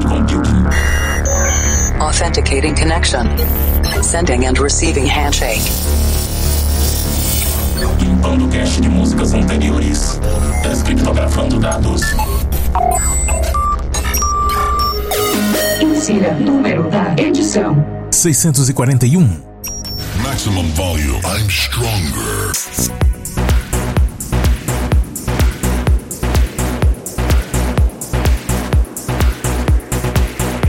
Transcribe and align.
cloud 0.00 0.28
computing. 0.28 0.66
Authenticating 2.00 2.74
connection. 2.74 3.26
Sending 4.02 4.46
and 4.46 4.58
receiving 4.58 5.06
handshake. 5.06 5.62
Limpando 8.00 8.48
cache 8.48 8.80
de 8.80 8.88
músicas 8.88 9.34
anteriores. 9.34 10.20
Descriptografando 10.62 11.58
dados. 11.58 12.02
Insira 15.80 16.34
número 16.34 16.88
da 16.90 17.14
edição. 17.16 17.76
641. 18.10 19.42
Maximum 20.22 20.66
volume. 20.74 21.20
I'm 21.24 21.48
stronger. 21.48 22.52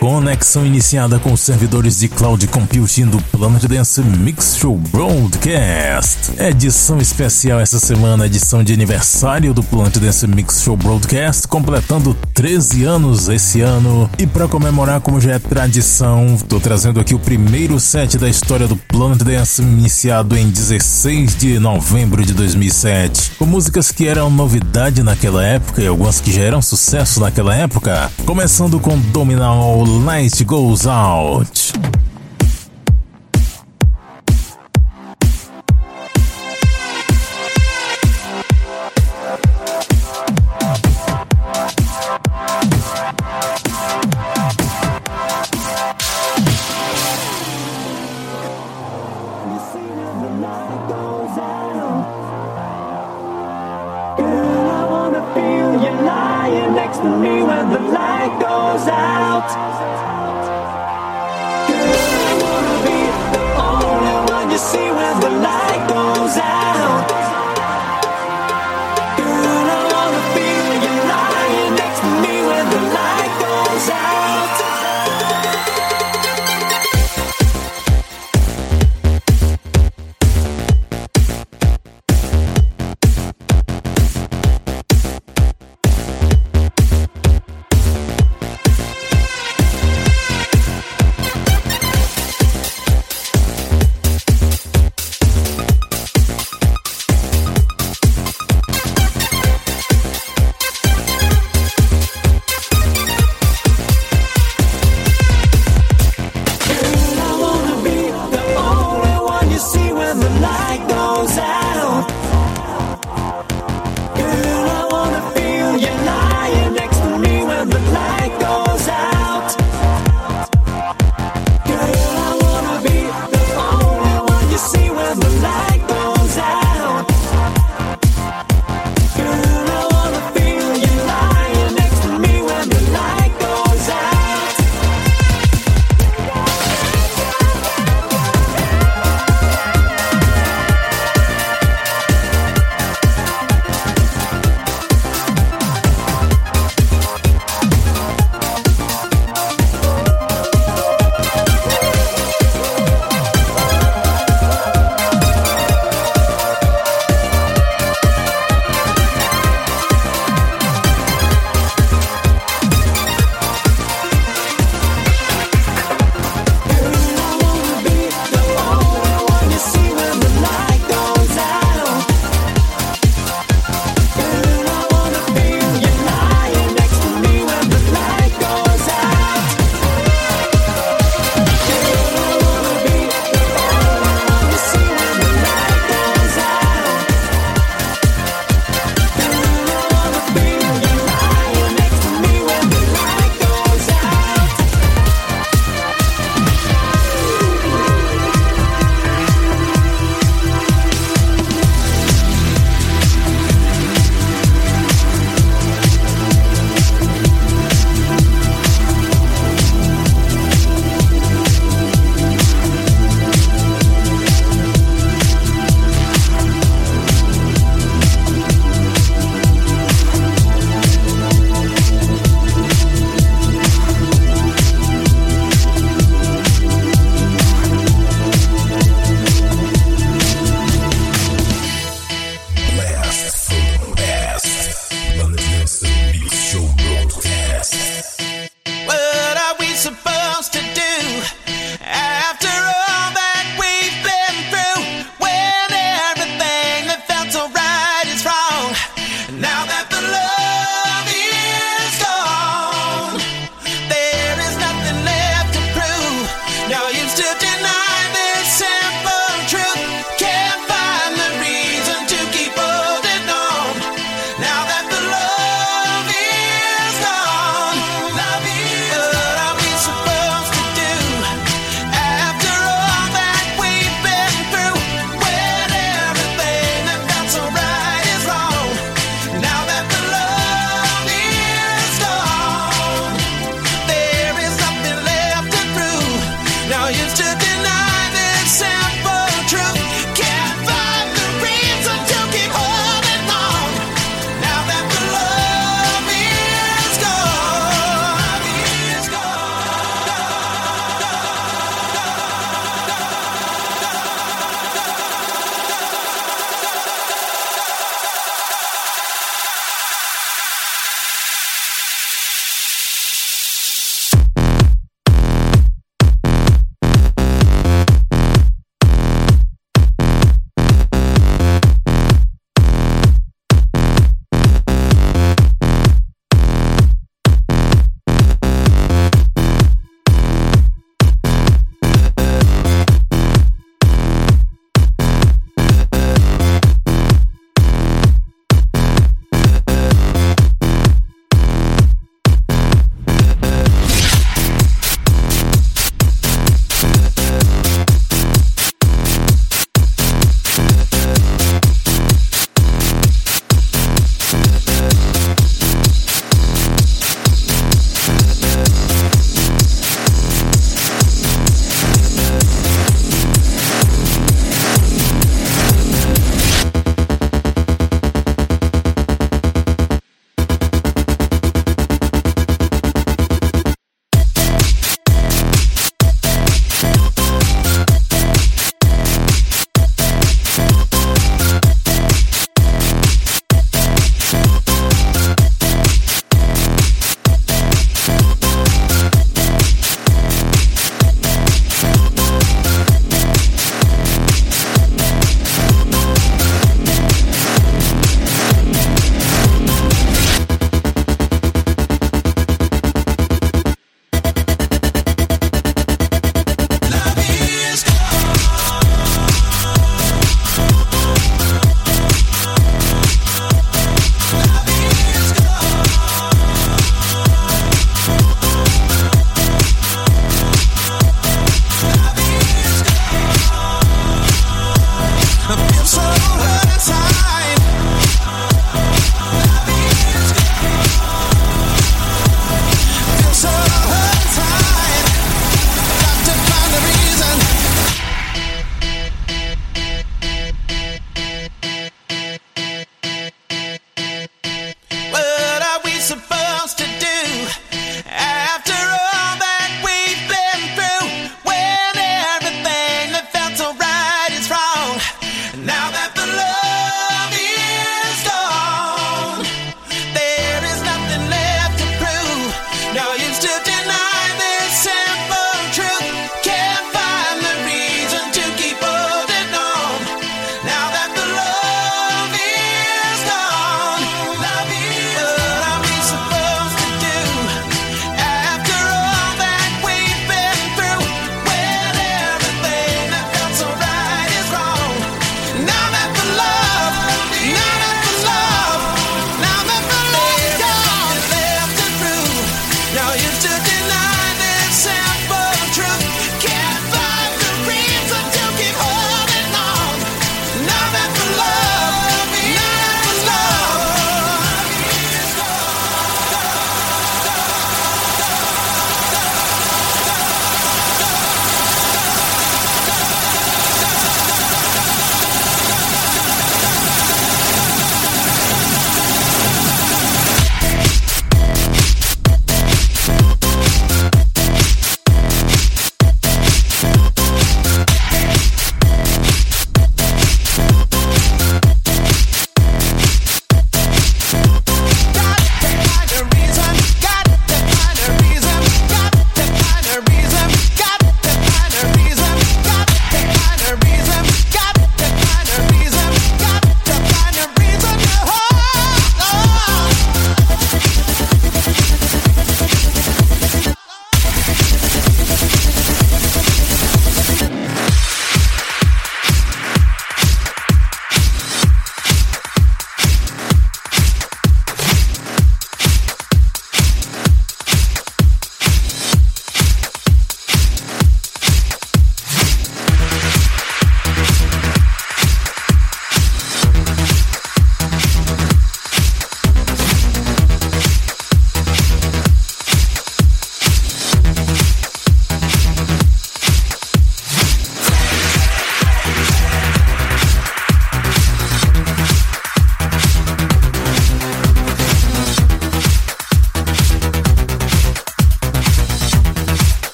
Conexão 0.00 0.64
iniciada 0.64 1.18
com 1.18 1.30
os 1.30 1.42
servidores 1.42 1.98
de 1.98 2.08
cloud 2.08 2.46
computing 2.46 3.04
do 3.04 3.20
Planet 3.24 3.62
Dance 3.64 4.00
Mix 4.00 4.56
Show 4.56 4.78
Broadcast. 4.90 6.32
Edição 6.38 6.96
especial 6.96 7.60
essa 7.60 7.78
semana, 7.78 8.24
edição 8.24 8.64
de 8.64 8.72
aniversário 8.72 9.52
do 9.52 9.62
Planet 9.62 9.98
Dance 9.98 10.26
Mix 10.26 10.62
Show 10.62 10.74
Broadcast, 10.74 11.46
completando 11.46 12.16
13 12.32 12.84
anos 12.84 13.28
esse 13.28 13.60
ano. 13.60 14.08
E 14.18 14.26
para 14.26 14.48
comemorar, 14.48 15.02
como 15.02 15.20
já 15.20 15.32
é 15.32 15.38
tradição, 15.38 16.34
tô 16.48 16.58
trazendo 16.58 16.98
aqui 16.98 17.14
o 17.14 17.18
primeiro 17.18 17.78
set 17.78 18.16
da 18.16 18.28
história 18.30 18.66
do 18.66 18.76
Planet 18.76 19.18
Dance, 19.18 19.60
iniciado 19.60 20.34
em 20.34 20.48
16 20.48 21.36
de 21.36 21.58
novembro 21.58 22.24
de 22.24 22.32
2007, 22.32 23.32
com 23.38 23.44
músicas 23.44 23.92
que 23.92 24.08
eram 24.08 24.30
novidade 24.30 25.02
naquela 25.02 25.44
época 25.44 25.82
e 25.82 25.86
algumas 25.86 26.22
que 26.22 26.32
já 26.32 26.40
eram 26.40 26.62
sucesso 26.62 27.20
naquela 27.20 27.54
época. 27.54 28.10
Começando 28.24 28.80
com 28.80 28.98
Dominal 28.98 29.89
light 29.98 30.42
goes 30.46 30.86
out. 30.86 31.99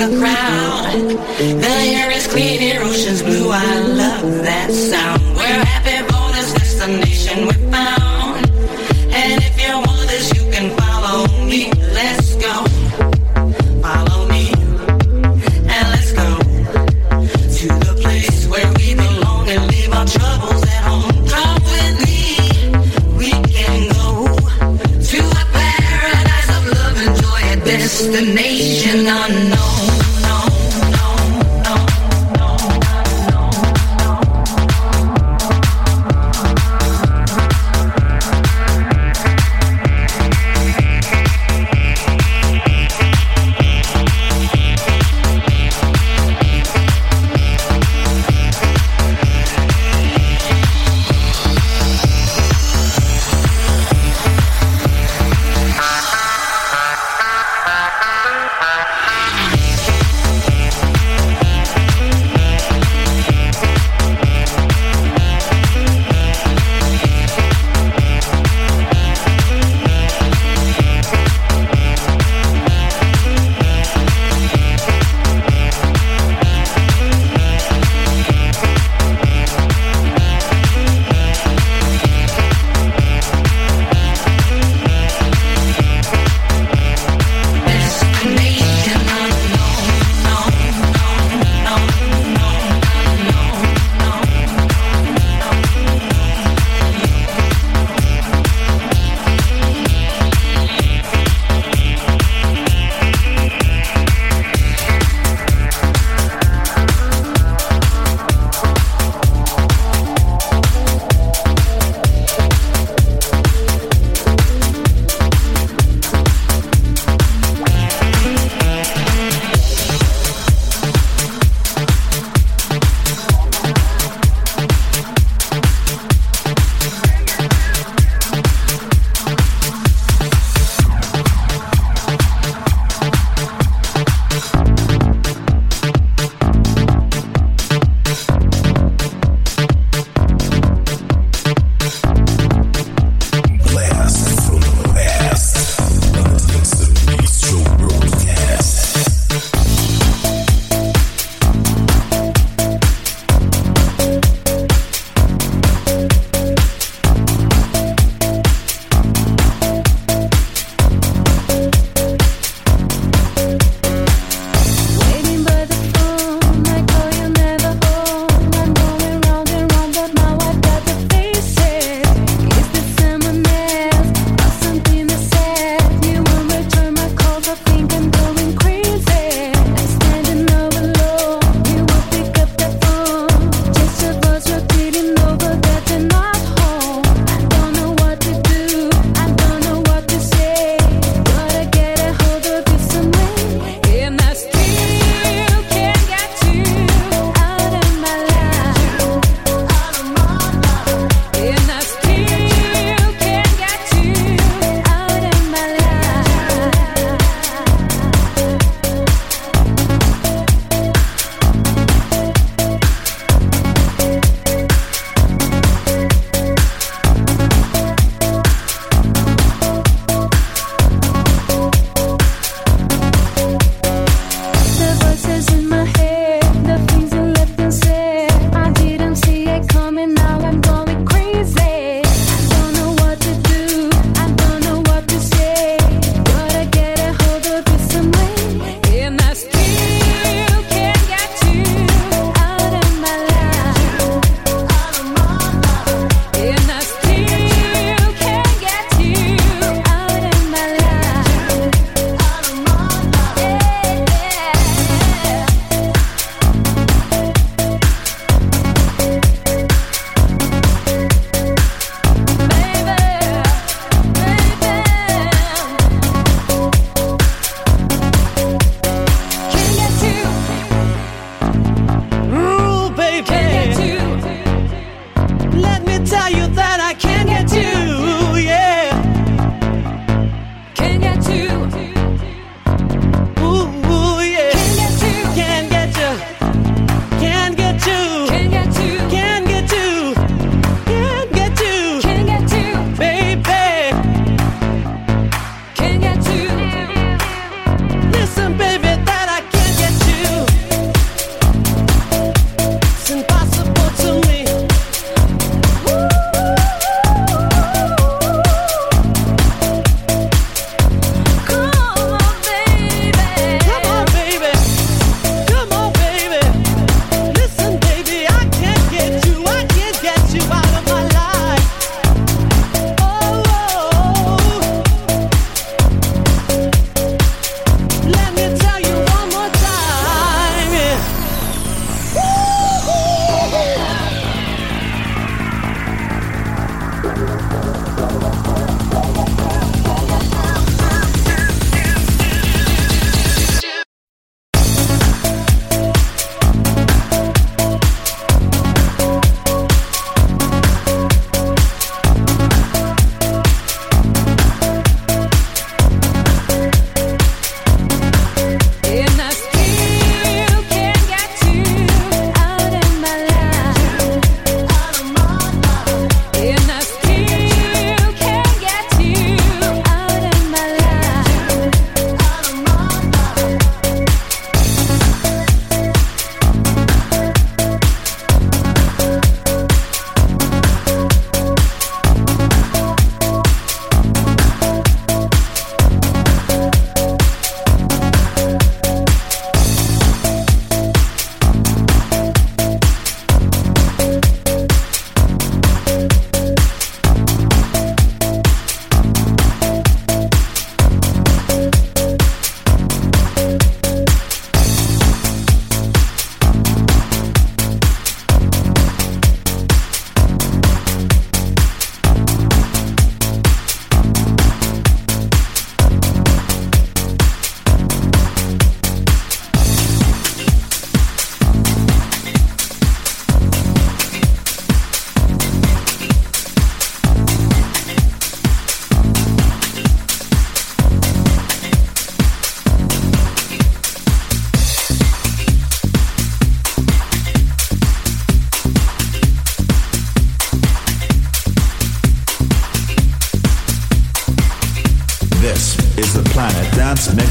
The 0.00 0.18
crowd. 0.18 0.94
The 1.60 1.79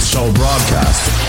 Show 0.10 0.32
broadcast. 0.34 1.20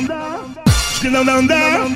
Still 0.00 1.12
down 1.12 1.26
down 1.26 1.46
there. 1.46 1.86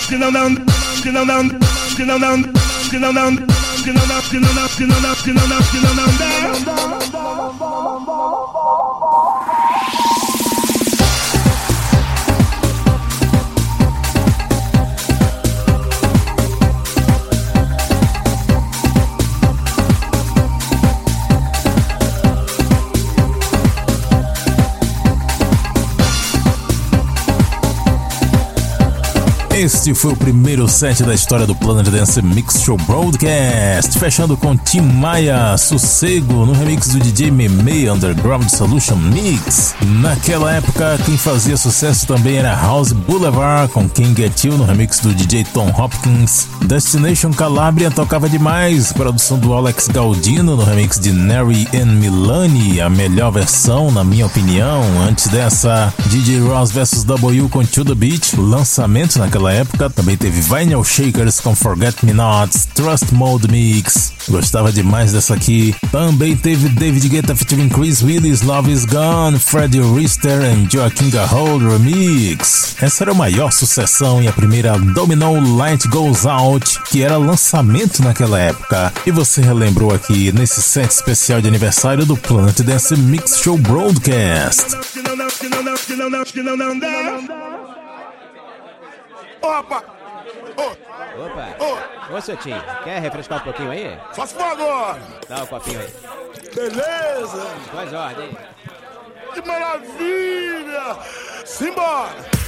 Still 0.00 0.20
down 0.20 0.32
down. 0.32 0.68
Still 0.96 1.12
down 1.12 1.26
down. 1.26 1.50
Still 1.90 2.06
down 2.06 2.20
down. 2.20 2.52
Still 2.80 3.00
down 3.00 3.14
down. 3.14 3.48
Still 3.76 3.94
down 3.94 4.08
down. 4.08 4.28
Still 4.30 4.40
down 4.40 4.52
down. 4.54 4.68
Still 4.70 4.88
down 4.88 5.02
down. 5.02 5.14
Still 5.16 5.34
down 5.34 5.48
down. 5.50 5.62
Still 5.62 5.82
down 5.82 5.96
down 5.96 7.12
there. 7.12 7.19
Este 29.60 29.92
foi 29.92 30.14
o 30.14 30.16
primeiro 30.16 30.66
set 30.66 31.02
da 31.02 31.12
história 31.12 31.46
do 31.46 31.54
Planet 31.54 31.86
Dance 31.88 32.22
Mix 32.22 32.62
Show 32.62 32.78
Broadcast, 32.78 33.98
fechando 33.98 34.34
com 34.34 34.56
Tim 34.56 34.80
Maia, 34.80 35.54
Sossego, 35.58 36.46
no 36.46 36.54
remix 36.54 36.88
do 36.88 36.98
DJ 36.98 37.30
Meme 37.30 37.90
Underground 37.90 38.48
Solution 38.48 38.96
Mix. 38.96 39.74
Naquela 40.00 40.50
época, 40.50 40.98
quem 41.04 41.18
fazia 41.18 41.58
sucesso 41.58 42.06
também 42.06 42.38
era 42.38 42.54
House 42.54 42.92
Boulevard, 42.92 43.70
com 43.70 43.86
King 43.86 44.22
Get 44.22 44.44
You, 44.44 44.56
no 44.56 44.64
remix 44.64 44.98
do 45.00 45.12
DJ 45.12 45.44
Tom 45.52 45.70
Hopkins. 45.76 46.48
Destination 46.64 47.30
Calabria 47.30 47.90
tocava 47.90 48.30
demais, 48.30 48.94
produção 48.94 49.38
do 49.38 49.52
Alex 49.52 49.88
Galdino, 49.88 50.56
no 50.56 50.64
remix 50.64 50.98
de 50.98 51.12
Neri 51.12 51.68
and 51.74 51.96
Milani, 51.96 52.80
a 52.80 52.88
melhor 52.88 53.30
versão, 53.30 53.90
na 53.90 54.02
minha 54.04 54.24
opinião. 54.24 54.82
Antes 55.06 55.28
dessa, 55.28 55.92
DJ 56.06 56.40
Ross 56.40 56.70
vs 56.70 57.04
W 57.04 57.46
com 57.50 57.62
To 57.62 57.84
The 57.84 57.94
Beat, 57.94 58.38
lançamento 58.38 59.18
naquela 59.18 59.49
época. 59.52 59.90
Também 59.90 60.16
teve 60.16 60.40
Vinyl 60.40 60.84
Shakers 60.84 61.40
com 61.40 61.54
Forget 61.54 62.04
Me 62.04 62.12
Nots, 62.12 62.66
Trust 62.74 63.12
Mode 63.12 63.48
Mix. 63.50 64.12
Gostava 64.28 64.72
demais 64.72 65.12
dessa 65.12 65.34
aqui. 65.34 65.74
Também 65.90 66.36
teve 66.36 66.68
David 66.68 67.08
Guetta 67.08 67.34
featuring 67.34 67.68
Chris 67.68 68.02
Willis, 68.02 68.42
Love 68.42 68.72
Is 68.72 68.84
Gone, 68.84 69.38
Freddie 69.38 69.80
Rister 69.80 70.40
e 70.42 70.68
Joaquin 70.70 71.10
Garhold 71.10 71.66
Remix. 71.66 72.76
Essa 72.80 73.04
era 73.04 73.12
a 73.12 73.14
maior 73.14 73.52
sucessão 73.52 74.22
e 74.22 74.28
a 74.28 74.32
primeira 74.32 74.78
Domino 74.78 75.56
Light 75.56 75.86
Goes 75.88 76.24
Out, 76.26 76.80
que 76.84 77.02
era 77.02 77.16
lançamento 77.16 78.02
naquela 78.02 78.38
época. 78.38 78.92
E 79.04 79.10
você 79.10 79.40
relembrou 79.40 79.92
aqui 79.92 80.32
nesse 80.32 80.62
set 80.62 80.90
especial 80.90 81.40
de 81.40 81.48
aniversário 81.48 82.06
do 82.06 82.16
Planet 82.16 82.60
Dance 82.60 82.96
Mix 82.96 83.38
Show 83.38 83.58
Broadcast. 83.58 84.76
Opa! 89.42 89.82
Opa! 90.56 92.14
Ô, 92.14 92.20
seu 92.20 92.36
tio, 92.36 92.54
quer 92.84 93.00
refrescar 93.00 93.38
um 93.38 93.44
pouquinho 93.44 93.70
aí? 93.70 93.98
Só 94.12 94.26
se 94.26 94.34
for 94.34 94.42
agora! 94.42 95.00
Dá 95.28 95.40
o 95.40 95.42
um 95.44 95.46
copinho 95.46 95.80
aí. 95.80 95.94
Beleza! 96.54 97.46
Faz 97.72 97.92
ordem. 97.92 98.36
Que 99.34 99.46
maravilha! 99.46 100.96
Simbora! 101.44 102.40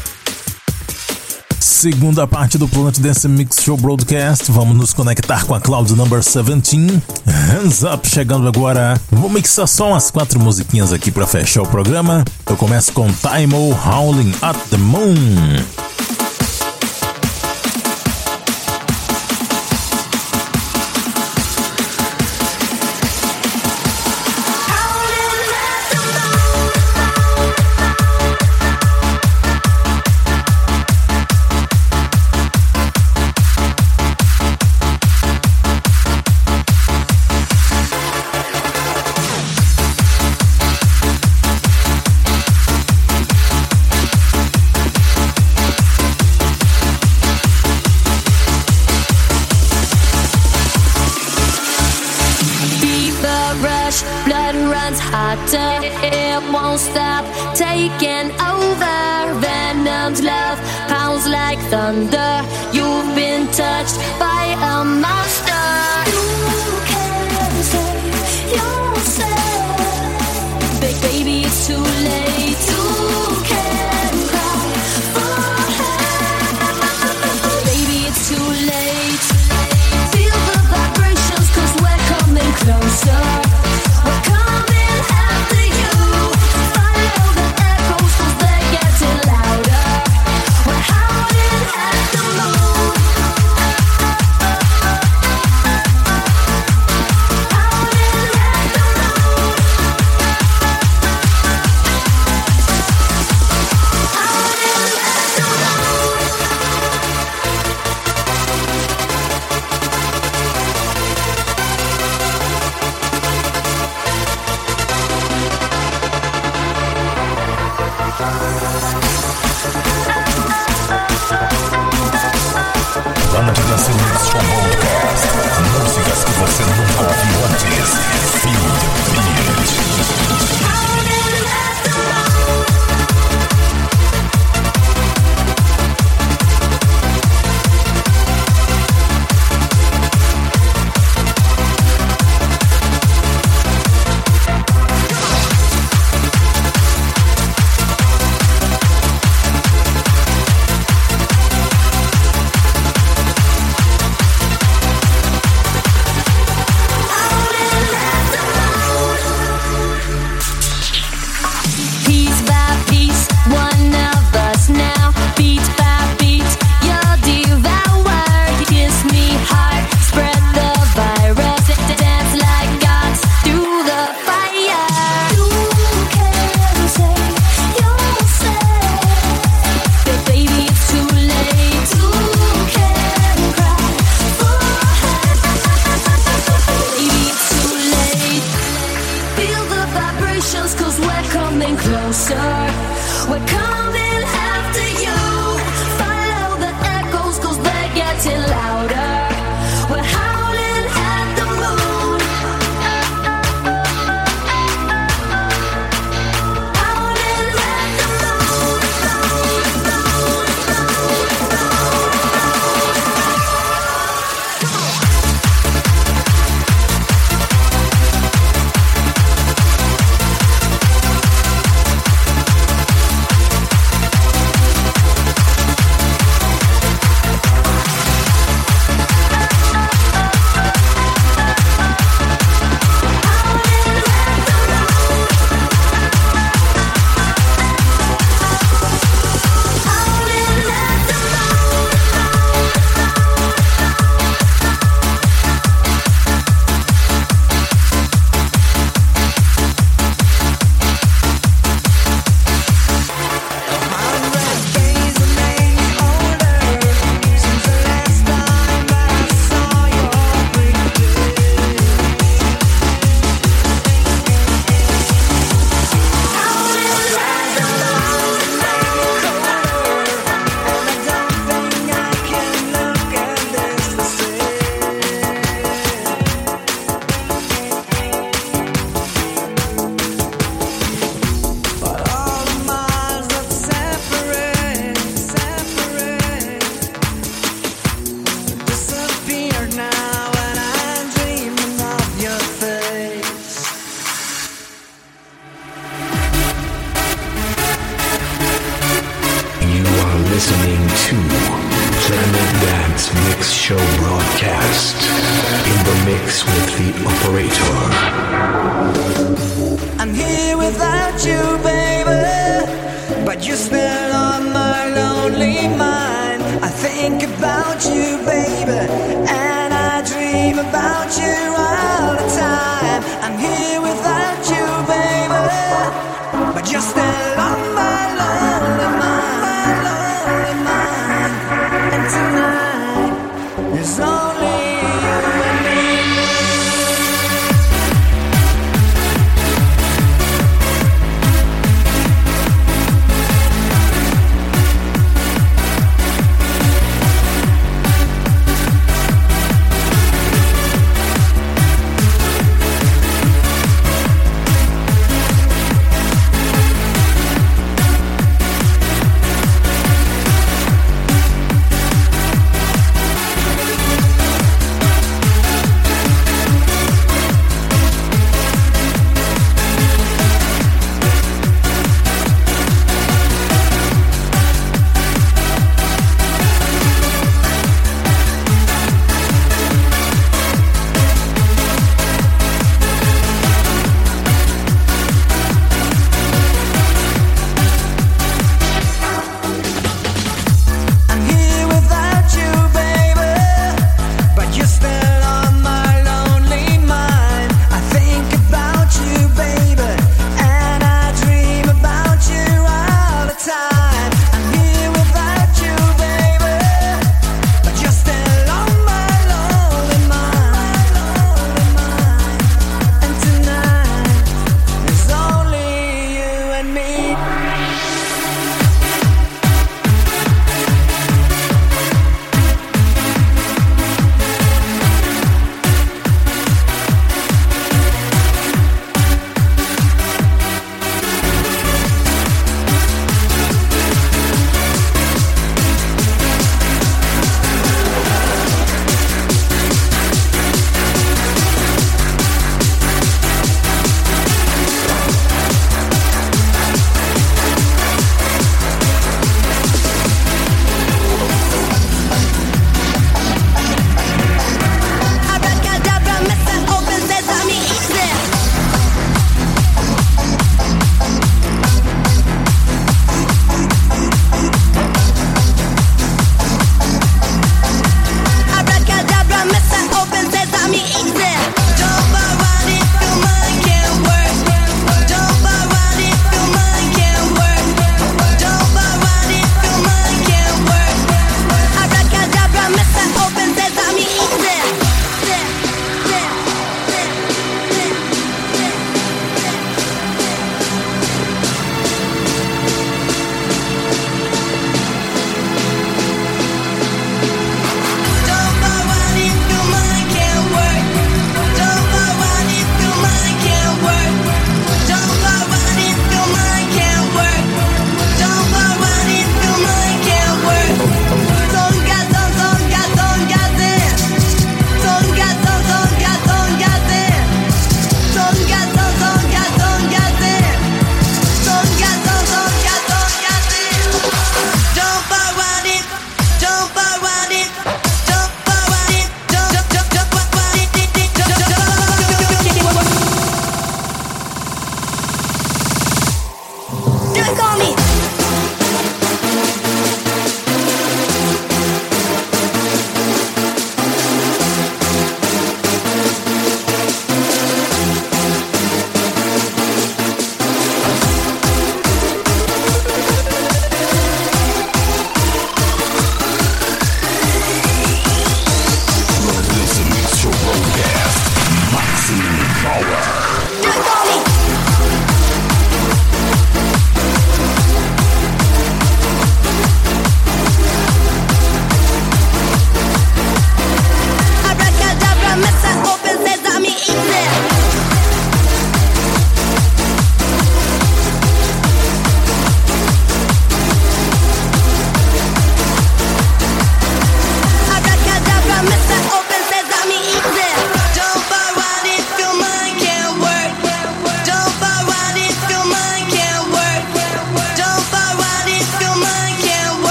Segunda 1.82 2.26
parte 2.28 2.58
do 2.58 2.68
Planet 2.68 2.98
Dance 2.98 3.28
Mix 3.28 3.62
Show 3.62 3.76
Broadcast. 3.76 4.50
Vamos 4.52 4.76
nos 4.76 4.92
conectar 4.92 5.44
com 5.44 5.54
a 5.54 5.60
Cloud 5.60 5.94
Number 5.94 6.20
17. 6.20 6.76
Hands 7.26 7.82
Up 7.82 8.08
chegando 8.08 8.46
agora. 8.46 9.00
Vou 9.10 9.28
mixar 9.28 9.66
só 9.66 9.88
umas 9.88 10.10
quatro 10.10 10.38
musiquinhas 10.38 10.92
aqui 10.92 11.10
para 11.10 11.26
fechar 11.26 11.62
o 11.62 11.66
programa. 11.66 12.24
Eu 12.48 12.56
começo 12.56 12.92
com 12.92 13.08
Time 13.12 13.54
O 13.54 13.72
Howling 13.72 14.32
at 14.42 14.56
the 14.70 14.76
Moon. 14.76 15.91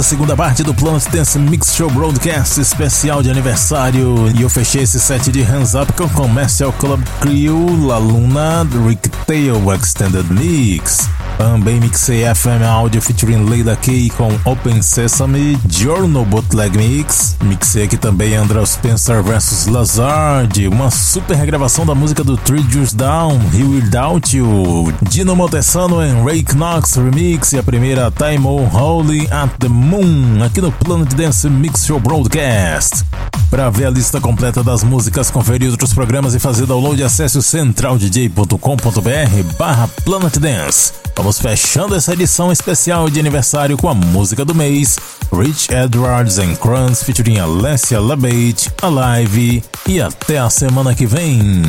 A 0.00 0.02
segunda 0.02 0.34
parte 0.34 0.62
do 0.62 0.72
Planet 0.72 1.06
Dance 1.10 1.38
Mix 1.38 1.74
Show 1.74 1.90
Broadcast 1.90 2.58
especial 2.58 3.22
de 3.22 3.30
aniversário. 3.30 4.32
E 4.34 4.40
eu 4.40 4.48
fechei 4.48 4.84
esse 4.84 4.98
set 4.98 5.30
de 5.30 5.42
Hands 5.42 5.74
Up 5.74 5.92
com 5.92 6.08
Commercial 6.08 6.72
Club 6.72 7.02
Crew, 7.20 7.86
La 7.86 7.98
Luna, 7.98 8.66
Rick 8.86 9.10
Tail 9.26 9.60
Extended 9.74 10.24
Mix. 10.30 11.06
Também 11.40 11.80
mixei 11.80 12.22
FM 12.34 12.62
Audio 12.68 13.00
featuring 13.00 13.48
Leila 13.48 13.74
Kay 13.74 14.10
com 14.10 14.28
Open 14.44 14.82
Sesame, 14.82 15.58
Journal 15.70 16.22
Bootleg 16.26 16.76
Mix. 16.76 17.34
Mixei 17.42 17.84
aqui 17.84 17.96
também 17.96 18.36
Andrew 18.36 18.64
Spencer 18.66 19.22
vs 19.22 19.66
Lazard, 19.66 20.68
uma 20.68 20.90
super 20.90 21.34
regravação 21.34 21.86
da 21.86 21.94
música 21.94 22.22
do 22.22 22.36
Three 22.36 22.62
Years 22.70 22.92
Down, 22.92 23.40
He 23.54 23.62
Will 23.62 23.88
Doubt 23.88 24.36
You. 24.36 24.92
Dino 25.00 25.34
Montesano 25.34 26.04
em 26.04 26.22
Ray 26.22 26.44
Knox 26.44 26.96
Remix 26.96 27.54
e 27.54 27.58
a 27.58 27.62
primeira 27.62 28.10
Time 28.10 28.46
O 28.46 28.68
Holy 28.76 29.26
at 29.30 29.48
the 29.60 29.68
Moon, 29.68 30.44
aqui 30.44 30.60
no 30.60 30.70
Planet 30.70 31.14
Dance 31.14 31.48
Mix 31.48 31.86
Show 31.86 31.98
Broadcast. 31.98 33.02
Para 33.50 33.68
ver 33.68 33.86
a 33.86 33.90
lista 33.90 34.20
completa 34.20 34.62
das 34.62 34.84
músicas, 34.84 35.28
conferir 35.28 35.68
outros 35.68 35.92
programas 35.92 36.36
e 36.36 36.38
fazer 36.38 36.66
download, 36.66 37.02
acesse 37.02 37.36
o 37.36 37.42
centraldj.com.br 37.42 39.56
barra 39.58 39.88
Planet 40.04 40.38
Dance. 40.38 40.92
Vamos 41.16 41.40
fechando 41.40 41.96
essa 41.96 42.12
edição 42.12 42.52
especial 42.52 43.10
de 43.10 43.18
aniversário 43.18 43.76
com 43.76 43.88
a 43.88 43.94
música 43.94 44.44
do 44.44 44.54
mês, 44.54 44.96
Rich 45.32 45.74
Edwards 45.74 46.38
and 46.38 46.54
Kranz 46.54 47.02
featuring 47.02 47.40
Alessia 47.40 48.00
Labate, 48.00 48.70
Alive 48.80 49.64
e 49.86 50.00
até 50.00 50.38
a 50.38 50.48
semana 50.48 50.94
que 50.94 51.04
vem. 51.04 51.62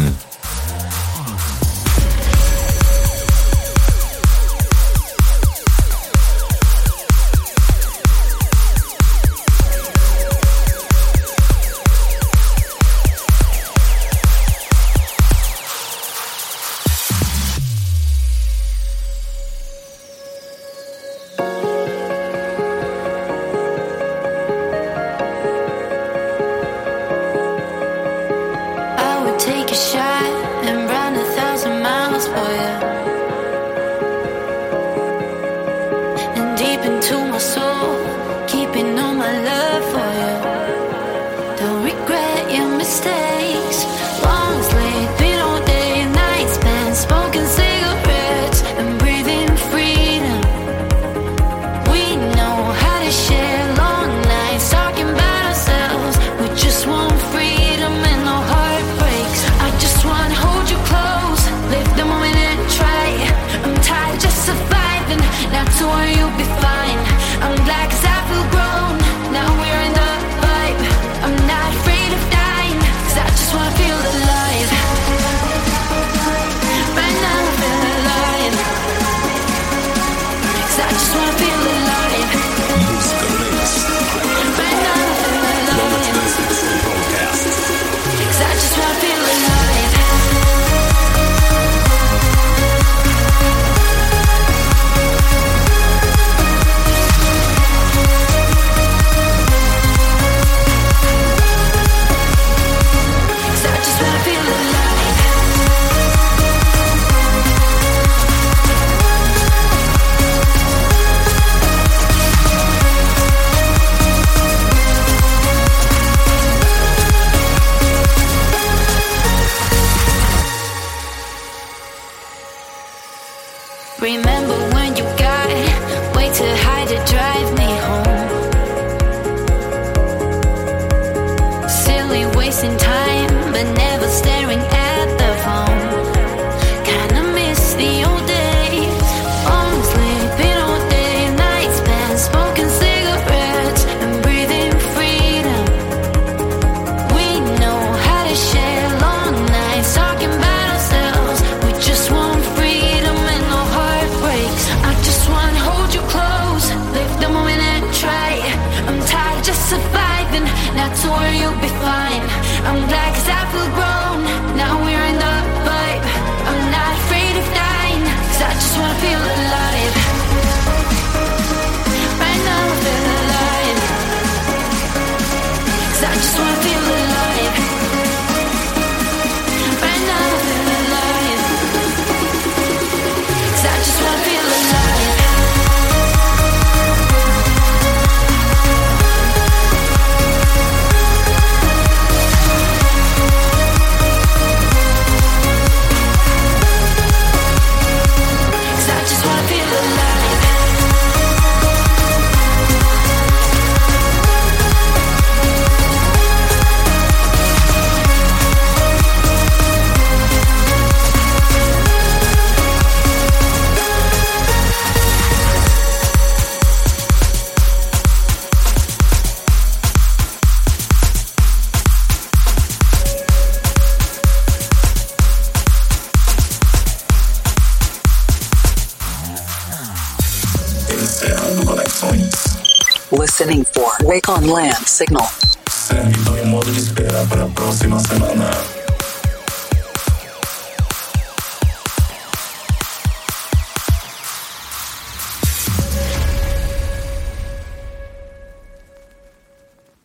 Wake 234.12 234.28
on 234.28 234.46
Land 234.46 234.86
Signal. 234.88 235.26
Segue 235.70 236.12
todo 236.26 236.46
modo 236.46 236.70
de 236.70 236.80
esperar 236.80 237.26
para 237.30 237.46
a 237.46 237.48
próxima 237.48 237.98
semana. 237.98 238.52